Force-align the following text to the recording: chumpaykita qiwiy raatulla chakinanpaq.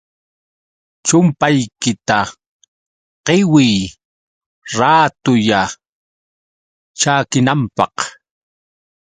chumpaykita 1.05 2.19
qiwiy 3.25 3.77
raatulla 4.77 5.61
chakinanpaq. 6.99 7.95